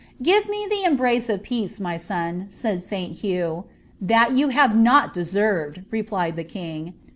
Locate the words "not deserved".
4.75-5.83